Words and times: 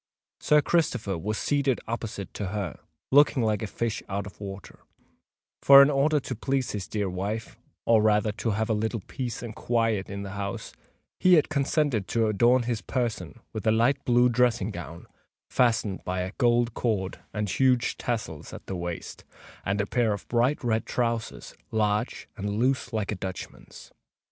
Sir 0.39 0.63
Christopher 0.63 1.15
was 1.15 1.37
seated 1.37 1.79
opposite 1.87 2.33
to 2.33 2.47
her, 2.47 2.79
looking 3.11 3.43
like 3.43 3.61
a 3.61 3.67
fish 3.67 4.01
out 4.09 4.25
of 4.25 4.41
water; 4.41 4.79
for, 5.61 5.83
in 5.83 5.91
order 5.91 6.19
to 6.19 6.33
please 6.35 6.71
his 6.71 6.87
dear 6.87 7.07
wife—or 7.07 8.01
rather, 8.01 8.31
to 8.31 8.49
have 8.49 8.67
a 8.67 8.73
little 8.73 9.01
peace 9.01 9.43
and 9.43 9.53
quiet 9.55 10.09
in 10.09 10.23
the 10.23 10.31
house—he 10.31 11.35
had 11.35 11.49
consented 11.49 12.07
to 12.07 12.25
adorn 12.25 12.63
his 12.63 12.81
person 12.81 13.41
with 13.53 13.67
a 13.67 13.71
light 13.71 14.03
blue 14.03 14.27
dressing 14.27 14.71
gown, 14.71 15.05
fastened 15.51 16.03
by 16.03 16.21
a 16.21 16.31
gold 16.39 16.73
cord 16.73 17.19
and 17.31 17.47
huge 17.47 17.95
tassels 17.95 18.53
at 18.53 18.65
the 18.65 18.75
waist, 18.75 19.23
and 19.63 19.79
a 19.79 19.85
pair 19.85 20.13
of 20.13 20.27
bright 20.29 20.63
red 20.63 20.87
trowsers, 20.87 21.53
large 21.69 22.27
and 22.35 22.49
loose 22.57 22.91
like 22.91 23.11
a 23.11 23.15
Dutchman's. 23.15 23.91